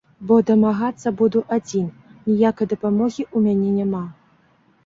[0.29, 1.85] Бо дамагацца буду адзін,
[2.31, 4.03] ніякай дапамогі ў мяне няма.